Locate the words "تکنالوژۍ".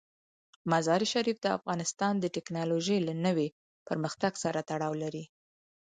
2.35-2.99